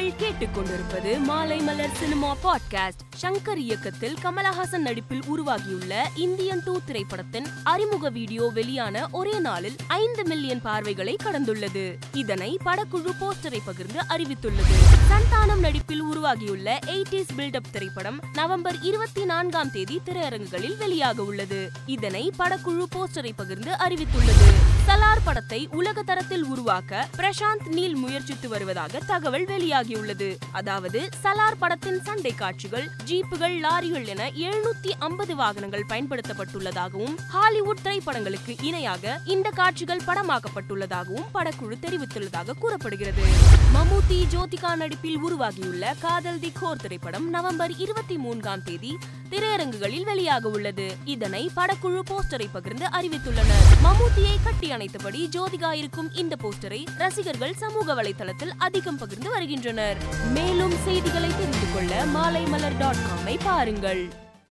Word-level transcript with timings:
நீங்கள் 0.00 0.12
கேட்டுக்கொண்டிருப்பது 0.18 1.20
மாலை 1.20 1.58
மலர் 1.58 1.94
சினிமா 1.94 2.36
பாட்காஸ்ட். 2.44 3.22
சங்கர் 3.22 3.56
இயக்கத்தில் 3.56 4.16
கமலஹாசன் 4.22 4.78
நடிப்பில் 4.78 5.22
உருவாகியுள்ள 5.26 6.10
இந்தியன் 6.16 6.62
டூ 6.64 6.78
திரைப்படத்தின் 6.86 7.46
அறிமுக 7.64 8.08
வீடியோ 8.08 8.50
வெளியான 8.54 9.08
ஒரே 9.10 9.38
நாளில் 9.38 9.76
ஐந்து 9.86 10.24
மில்லியன் 10.24 10.62
பார்வைகளை 10.62 11.16
கடந்துள்ளது. 11.24 11.96
இதனை 12.12 12.58
படக்குழு 12.64 13.12
போஸ்டரை 13.20 13.58
பகிர்ந்து 13.64 14.00
அறிவித்துள்ளது. 14.08 14.74
சந்தானம் 15.10 15.58
நடிப்பில் 15.58 15.93
உருவாகியுள்ள 16.24 16.78
எயிட்டிஸ் 16.86 17.32
பில்டப் 17.36 17.70
திரைப்படம் 17.72 18.18
நவம்பர் 18.32 18.80
இருபத்தி 18.80 19.24
நான்காம் 19.24 19.70
தேதி 19.70 20.00
திரையரங்குகளில் 20.04 20.76
வெளியாக 20.80 21.18
உள்ளது. 21.18 21.70
இதனை 21.86 22.32
படக்குழு 22.38 22.84
போஸ்டரை 22.94 23.32
பகிர்ந்து 23.36 23.72
அறிவித்துள்ளது. 23.72 24.46
சலார் 24.86 25.20
படத்தை 25.24 25.68
உலக 25.70 26.02
தரத்தில் 26.02 26.44
உருவாக்க 26.44 27.08
பிரசாந்த் 27.16 27.66
நீல் 27.66 27.94
முயற்சித்து 27.94 28.48
வருவதாக 28.48 28.98
தகவல் 28.98 29.44
வெளியாகியுள்ளது. 29.44 30.36
அதாவது 30.52 31.08
சலார் 31.22 31.58
படத்தின் 31.58 32.00
சண்டை 32.02 32.34
காட்சிகள் 32.34 32.88
ஜீப்புகள் 33.06 33.56
லாரிகள் 33.60 34.06
என 34.06 34.30
எழுநூத்தி 34.30 34.92
ஐம்பது 34.98 35.36
வாகனங்கள் 35.36 35.86
பயன்படுத்தப்பட்டுள்ளதாகவும் 35.88 37.14
ஹாலிவுட் 37.28 37.84
திரைப்படங்களுக்கு 37.84 38.62
இணையாக 38.62 39.20
இந்த 39.24 39.50
காட்சிகள் 39.50 40.06
படமாக்கப்பட்டுள்ளதாகவும் 40.06 41.28
படக்குழு 41.34 41.78
தெரிவித்துள்ளதாக 41.84 42.58
கூறப்படுகிறது. 42.58 43.22
மமூத்தி 43.74 44.18
ஜோதிகா 44.32 44.74
நடிப்பில் 44.74 45.16
உருவாகியுள்ள 45.16 45.94
காதல் 46.14 46.40
தி 46.40 46.52
கோர் 46.60 46.76
திரைப்படம் 46.76 47.30
நவம்பர் 47.30 47.76
இருபத்தி 47.76 48.16
மூன்றாம் 48.16 48.62
தேதி 48.62 48.98
திரையரங்குகளில் 49.30 50.04
வெளியாக 50.04 50.44
உள்ளது. 50.44 50.96
இதனை 51.04 51.50
படக்குழு 51.56 52.00
போஸ்டரை 52.10 52.48
பகிர்ந்து 52.52 52.86
அறிவித்துள்ளனர். 52.86 53.64
மம்முட்டியை 53.84 54.36
கட்டி 54.44 54.72
அணைத்தபடி 54.72 55.28
ஜோதிகா 55.36 55.72
இருக்கும் 55.72 56.12
இந்த 56.12 56.36
போஸ்டரை 56.42 56.86
ரசிகர்கள் 56.98 57.54
சமூக 57.54 58.02
வலைதளத்தில் 58.02 58.52
அதிகம் 58.58 58.98
பகிர்ந்து 58.98 59.30
வருகின்றனர். 59.30 59.96
மேலும் 60.32 60.74
செய்திகளை 60.84 61.28
தெரிந்து 61.28 61.66
கொள்ள 61.74 62.04
மாலை 62.04 62.42
மலர் 62.42 62.78
டாட் 62.78 63.02
காமை 63.08 63.38
பாருங்கள். 63.44 64.22